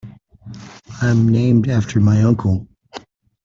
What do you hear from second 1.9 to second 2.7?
my uncle.